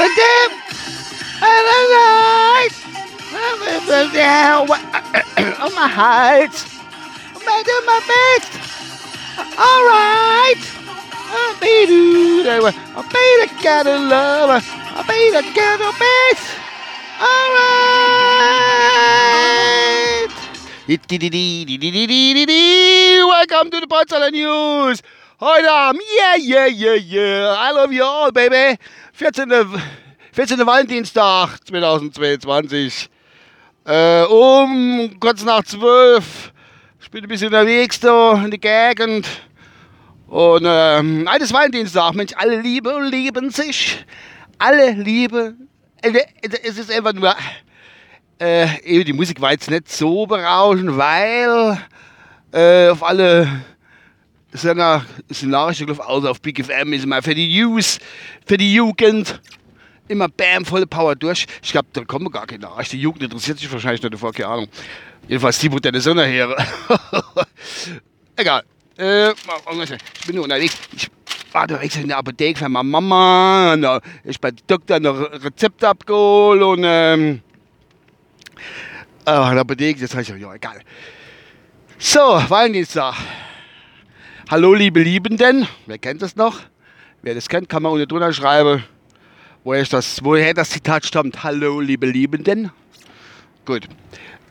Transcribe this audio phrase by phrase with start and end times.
[0.00, 0.48] But then,
[1.44, 2.72] and the night,
[5.60, 6.64] on my heights,
[7.36, 8.48] I do my best.
[9.60, 10.56] All right.
[11.36, 12.48] I'll be the,
[12.96, 14.64] I'll be the kind of lover.
[14.96, 16.48] I'll be the kind of best.
[17.20, 18.40] All right.
[23.28, 25.02] Welcome to the Potsdamer News.
[25.42, 27.54] Heute Abend, yeah, yeah, yeah, yeah.
[27.56, 28.76] I love you all, baby.
[29.14, 29.48] 14.
[30.32, 30.66] 14.
[30.66, 33.08] Valentinstag 2022.
[33.86, 36.52] Äh, um kurz nach 12.
[37.00, 39.26] Ich bin ein bisschen unterwegs da in der Gegend.
[40.26, 44.04] Und ähm, altes Valentinstag, Mensch, alle Liebe und lieben sich.
[44.58, 45.54] Alle Liebe.
[46.02, 47.34] Äh, es ist einfach nur.
[48.38, 51.78] Äh, die Musik war jetzt nicht so berauschend, weil
[52.52, 53.48] äh, auf alle
[54.52, 55.04] Ist eine
[55.42, 57.98] Nachricht, außer auf Big FM ist immer für die News,
[58.46, 59.40] für die Jugend
[60.08, 61.46] immer bam, volle Power durch.
[61.62, 62.92] Ich glaube, da kommen gar keine Nachricht.
[62.92, 64.68] Die Jugend interessiert sich wahrscheinlich nicht davor, keine Ahnung.
[65.28, 66.56] Jedenfalls die, wo deine Sonne her.
[68.36, 68.64] Egal.
[68.98, 70.76] Äh, ich bin nur unterwegs.
[70.96, 71.08] Ich
[71.52, 73.74] war unterwegs in der Apotheke für meine Mama.
[73.74, 77.40] Und, ich bei Doktor noch Rezept abgeholt und ähm,
[79.26, 80.80] äh, in der Apotheke, das heißt ja egal.
[81.98, 83.14] So, Valentinstag.
[84.48, 85.68] Hallo, liebe Liebenden.
[85.86, 86.60] Wer kennt das noch?
[87.22, 88.82] Wer das kennt, kann man unten drunter schreiben,
[89.62, 91.44] woher das, woher das Zitat stammt.
[91.44, 92.72] Hallo, liebe Liebenden.
[93.64, 93.86] Gut.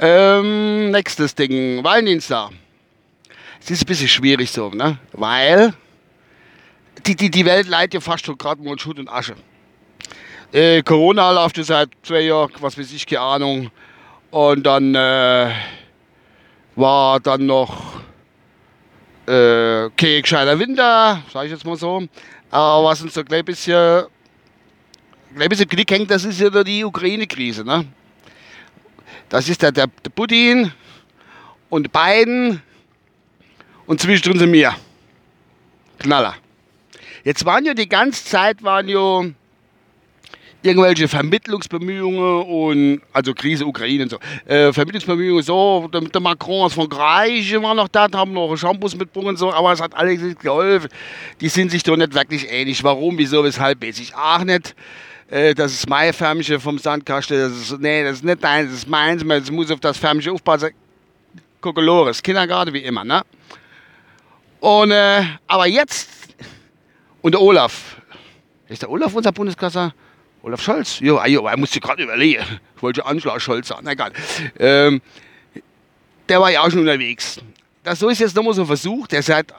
[0.00, 1.84] Ähm, nächstes Ding.
[1.84, 2.50] Valentinstag.
[3.60, 4.98] Es ist ein bisschen schwierig so, ne?
[5.12, 5.74] Weil
[7.06, 9.34] die, die, die Welt leidet ja fast schon gerade mal Schutt und Asche.
[10.52, 13.70] Äh, Corona läuft ja seit zwei Jahren, was weiß ich, keine Ahnung.
[14.30, 15.52] Und dann äh,
[16.74, 17.93] war dann noch
[19.26, 22.06] äh, kein gescheiter Winter, sage ich jetzt mal so.
[22.50, 24.06] Aber was uns so gleich ein bisschen,
[25.34, 27.64] gleich ein bisschen Klick hängt, das ist ja die Ukraine-Krise.
[27.64, 27.86] Ne?
[29.28, 30.72] Das ist der, der, der Putin
[31.70, 32.62] und Biden
[33.86, 34.74] und zwischendrin sind wir.
[35.98, 36.34] Knaller.
[37.24, 39.24] Jetzt waren ja die ganze Zeit waren ja
[40.64, 44.18] irgendwelche Vermittlungsbemühungen und also Krise Ukraine und so.
[44.46, 49.28] Äh, Vermittlungsbemühungen so, der, der Macron aus Frankreich war noch da, haben noch Shampoos mitgebracht
[49.28, 50.88] und so, aber es hat alles nicht geholfen.
[51.40, 52.82] Die sind sich doch nicht wirklich ähnlich.
[52.82, 54.74] Warum, wieso, weshalb, weiß ich auch nicht.
[55.28, 57.36] Äh, das ist mein Förmchen vom Sandkasten.
[57.38, 59.22] Das ist, nee, das ist nicht dein, das ist meins.
[59.22, 60.70] Man muss auf das Förmchen aufpassen.
[61.60, 63.22] Kokolores, Kindergarten wie immer, ne?
[64.60, 66.08] Und, äh, aber jetzt,
[67.20, 67.96] und der Olaf,
[68.68, 69.92] ist der Olaf unser Bundeskanzler?
[70.44, 71.00] Olaf Scholz?
[71.00, 72.44] Ja, ja er musste gerade überlegen.
[72.76, 74.12] Ich wollte Anschlag Scholz sagen, egal.
[74.58, 75.00] Ähm,
[76.28, 77.40] der war ja auch schon unterwegs.
[77.82, 79.06] Das so ist jetzt nochmal so ein Versuch.
[79.06, 79.54] Der ist halt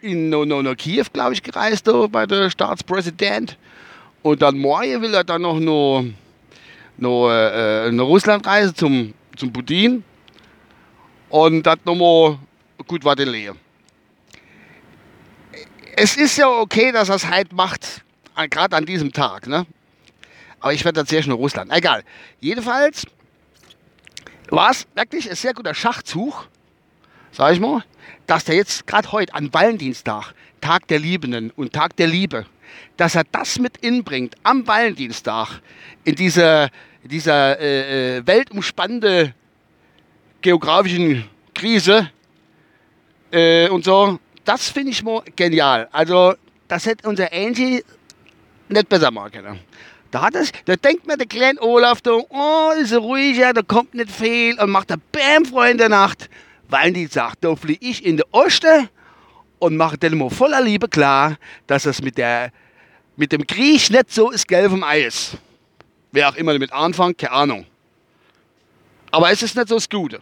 [0.00, 3.58] in no, no, no Kiew, glaube ich, gereist, da, bei der Staatspräsident.
[4.22, 6.04] Und dann morgen will er dann noch noch,
[6.96, 10.02] noch äh, eine Russlandreise zum, zum Putin.
[11.28, 12.38] Und das nochmal
[12.86, 13.54] gut war Lehe.
[15.94, 18.02] Es ist ja okay, dass er es halt macht,
[18.48, 19.46] gerade an diesem Tag.
[19.46, 19.66] Ne?
[20.62, 21.72] Aber ich werde erzählen nur Russland.
[21.72, 22.04] Egal.
[22.40, 23.06] Jedenfalls
[24.48, 26.48] war es wirklich ein sehr guter Schachzug,
[27.32, 27.84] sag ich mal,
[28.26, 32.46] dass der jetzt gerade heute an Valentinstag, Tag der Liebenden und Tag der Liebe,
[32.96, 35.60] dass er das mit inbringt am Valentinstag
[36.04, 36.70] in dieser,
[37.02, 39.34] dieser äh, äh, weltumspannende
[40.40, 42.10] geografischen Krise
[43.32, 45.88] äh, und so, das finde ich mal genial.
[45.90, 46.34] Also,
[46.68, 47.82] das hätte unser Angie
[48.68, 49.60] nicht besser machen können.
[50.12, 53.62] Da, hat es, da denkt mir der kleine Olaf, da, oh, ist er ruhiger, da
[53.62, 56.28] kommt nicht viel und macht er Bäm, Freunde, Nacht.
[56.68, 58.90] Weil die sagt, da fliege ich in der Osten
[59.58, 62.52] und mache dann mal voller Liebe klar, dass es mit, der,
[63.16, 65.38] mit dem Krieg nicht so ist, gelb vom Eis.
[66.12, 67.66] Wer auch immer damit anfängt, keine Ahnung.
[69.10, 70.20] Aber es ist nicht so das Gute.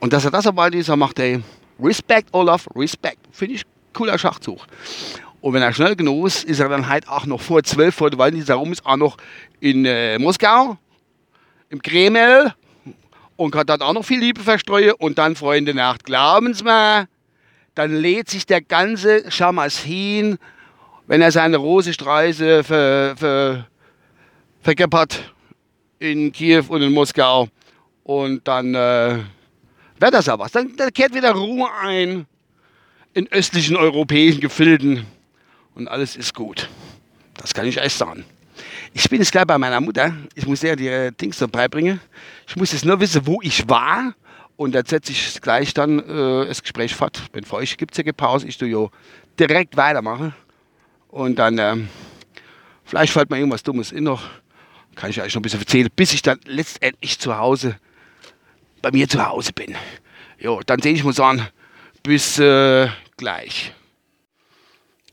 [0.00, 1.42] Und dass er das aber dieser macht, ey,
[1.78, 3.20] Respekt, Olaf, Respekt.
[3.32, 4.60] Finde ich cooler Schachzug.
[5.42, 8.10] Und wenn er schnell genug ist, ist er dann halt auch noch vor zwölf, vor
[8.10, 9.16] der Valentinstag rum, ist auch noch
[9.58, 10.78] in äh, Moskau,
[11.68, 12.54] im Kreml
[13.34, 14.92] und kann dort auch noch viel Liebe verstreuen.
[14.92, 17.08] Und dann, Freunde, Nacht, glauben Sie mir,
[17.74, 20.38] dann lädt sich der ganze Schamasin,
[21.08, 23.66] wenn er seine Rosenstreise ver, ver,
[24.60, 25.34] vergeppert
[25.98, 27.48] in Kiew und in Moskau.
[28.04, 29.18] Und dann äh,
[29.98, 30.52] wird das ja was.
[30.52, 32.26] Dann, dann kehrt wieder Ruhe ein
[33.12, 35.04] in östlichen europäischen Gefilden
[35.74, 36.68] und alles ist gut.
[37.34, 38.24] Das kann ich echt sagen.
[38.92, 40.14] Ich bin jetzt gleich bei meiner Mutter.
[40.34, 42.00] Ich muss ihr die Dings dabei bringen.
[42.46, 44.14] Ich muss jetzt nur wissen, wo ich war.
[44.56, 47.22] Und dann setze ich gleich dann äh, das Gespräch fort.
[47.32, 48.86] Wenn für euch gibt es ja Pause, ich tue ja
[49.38, 50.34] direkt weitermachen.
[51.08, 51.88] Und dann ähm,
[52.92, 54.22] Vielleicht fällt mir irgendwas Dummes in noch.
[54.96, 57.76] Kann ich euch noch ein bisschen erzählen, bis ich dann letztendlich zu Hause,
[58.82, 59.74] bei mir zu Hause bin.
[60.38, 61.48] Jo, dann sehe ich mal sagen,
[62.02, 63.72] bis äh, gleich.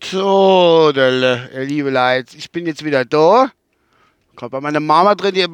[0.03, 3.51] So, der liebe Leute, ich bin jetzt wieder da.
[4.35, 5.45] Gerade bei meiner Mama drin, die,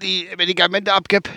[0.00, 1.30] die Medikamente abgibt.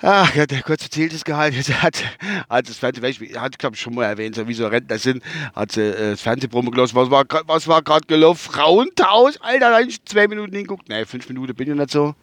[0.00, 1.54] Ach, ja, der kurz erzähltes Gehalt.
[1.82, 2.04] Hat,
[2.48, 5.22] hat das Fernsehen, hat, glaube ich, schon mal erwähnt, so wie so Rentner sind,
[5.54, 6.94] hat sie äh, das Fernsehpromo gelaufen.
[6.94, 8.52] Was war, was war gerade gelaufen?
[8.52, 9.34] Frauentausch?
[9.40, 10.88] Alter, da habe ich zwei Minuten hinguckt.
[10.88, 12.14] Nee, fünf Minuten bin ich nicht so.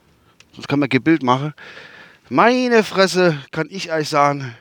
[0.53, 1.53] Sonst kann man kein Bild machen.
[2.29, 4.55] Meine Fresse, kann ich euch sagen,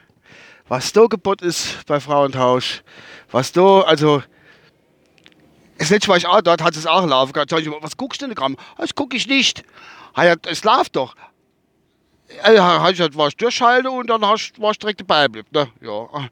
[0.68, 2.82] was da gebot ist bei Frauentausch.
[3.30, 4.22] Was da, also,
[5.78, 7.50] das letzte Mal ich auch dort, hat es auch laufen gehabt.
[7.50, 8.56] Sag ich, was guckst du denn gerade?
[8.78, 9.64] Das gucke ich nicht.
[10.46, 11.14] Es läuft doch.
[12.46, 15.48] Ja, hast halt was durchhalten und dann warst du direkt dabei geblieben.
[15.52, 15.68] Ne?
[15.80, 16.28] Ja.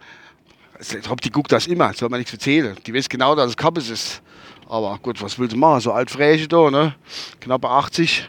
[0.81, 2.77] Ich glaube, die guckt das immer, soll man nichts erzählen.
[2.87, 4.23] Die weiß genau, dass es Kappes ist.
[4.69, 5.81] Aber gut, was willst du machen?
[5.81, 6.95] So alt Fräche da, ne?
[7.41, 8.29] Knappe 80,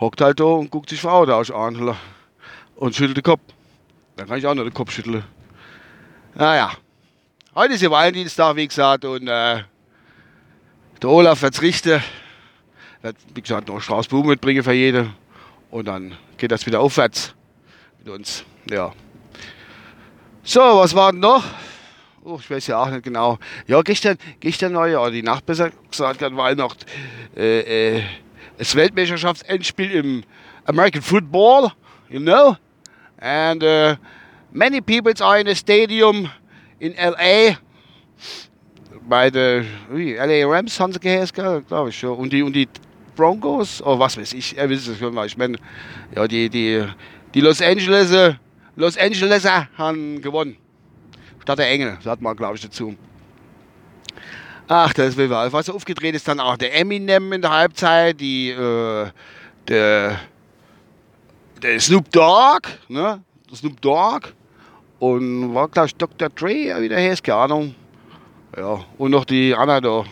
[0.00, 1.96] hockt halt da und guckt sich Frau da an
[2.76, 3.40] und schüttelt den Kopf.
[4.16, 5.24] Dann kann ich auch noch den Kopf schütteln.
[6.34, 6.72] Naja.
[7.54, 9.62] Heute ist ja Valentinstag, wie gesagt, und äh,
[11.04, 12.02] der Olaf wird es richten.
[13.02, 15.12] Wird, wie gesagt, noch Straßblumen mitbringen für jeden.
[15.70, 17.34] Und dann geht das wieder aufwärts
[17.98, 18.42] mit uns.
[18.70, 18.90] Ja.
[20.42, 21.44] So, was war denn noch?
[22.24, 23.38] Oh, ich weiß ja auch nicht genau.
[23.66, 26.74] Ja, gestern, gestern ja, die Nacht besser gesagt, war noch
[27.36, 28.02] äh, äh,
[28.56, 30.24] das Weltmeisterschaftsendspiel im
[30.64, 31.70] American Football,
[32.08, 32.56] you know?
[33.18, 33.96] And uh,
[34.52, 36.30] many people are in the stadium
[36.78, 37.58] in LA
[39.08, 41.34] bei der LA Rams haben sie geheißen,
[41.66, 42.04] glaube ich.
[42.04, 42.68] Und die, und die
[43.16, 45.26] Broncos, oh was weiß ich, er wisst es schon mal.
[45.26, 45.58] Ich meine,
[46.14, 46.84] ja, die, die,
[47.32, 48.36] die Los Angeles,
[48.76, 49.46] Los Angeles
[49.76, 50.56] haben gewonnen.
[51.42, 52.96] Statt der Engel, sagt man, glaube ich, dazu.
[54.66, 55.52] Ach, das will wir.
[55.52, 59.10] Was aufgedreht ist dann auch der Eminem in der Halbzeit, die, äh,
[59.68, 60.20] der,
[61.62, 63.22] der Snoop Dogg, ne?
[63.54, 64.28] Snoop Dogg.
[64.98, 66.30] Und war, glaube ich, Dr.
[66.30, 67.74] Dre wieder heißt, keine Ahnung.
[68.56, 70.04] Ja, und noch die Anna da.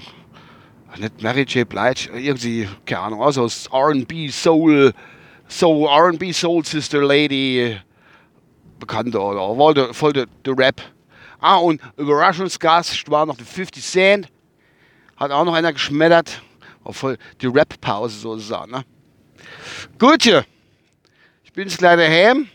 [0.98, 1.66] Nicht Mary J.
[1.66, 4.92] Blige, irgendwie, keine Ahnung, also RB Soul,
[5.48, 7.78] Soul, RB Soul Sister Lady,
[8.78, 10.82] bekannt oder war der, voll der, der Rap.
[11.40, 14.28] Ah, und Überraschungsgast war noch der 50 Cent,
[15.16, 16.42] hat auch noch einer geschmettert.
[16.82, 18.72] War voll die Rap-Pause sozusagen.
[18.72, 18.84] Ne?
[19.98, 22.48] Gut, ich bin jetzt gleich daheim.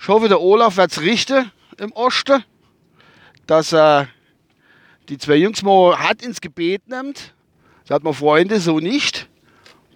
[0.00, 2.42] Ich hoffe, der Olaf wird es richten im Osten,
[3.46, 4.08] dass er
[5.08, 7.34] die zwei Jungs mal hart ins Gebet nimmt.
[7.84, 9.28] Sagt man Freunde, so nicht.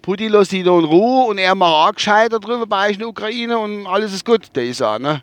[0.01, 2.99] Putti lässt die da in Ruhe und er macht auch gescheiter drüber bei euch in
[2.99, 4.55] der Ukraine und alles ist gut.
[4.55, 5.21] Der ist auch, ne?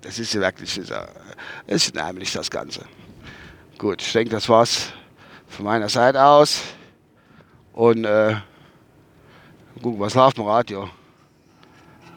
[0.00, 1.08] Das ist ja wirklich, das
[1.66, 2.84] ist nämlich das Ganze.
[3.78, 4.92] Gut, ich denke, das war's
[5.48, 6.62] von meiner Seite aus.
[7.72, 8.36] Und äh,
[9.82, 10.88] gucken, was läuft im Radio?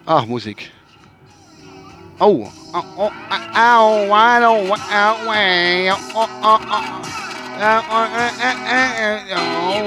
[0.06, 0.72] Ach, Musik.
[2.20, 4.82] Oh, oh, oh, oh, I don't want
[5.30, 5.92] way.
[5.92, 7.04] Oh, oh, oh.
[7.60, 7.94] Oh,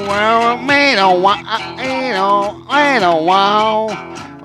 [0.06, 3.88] well, me no what I know, I know wow.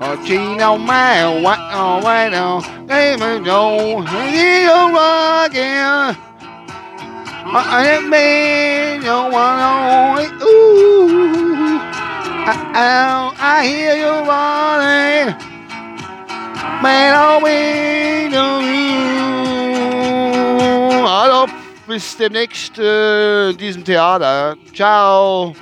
[0.00, 6.14] Oh, she no my what oh I know, game of no, you rock yeah.
[7.46, 11.78] I me no one oh ooh.
[12.48, 14.65] I, I hear you running.
[16.86, 18.76] Man, you.
[21.04, 21.52] Also,
[21.88, 24.56] bis demnächst äh, in diesem Theater.
[24.72, 25.52] Ciao.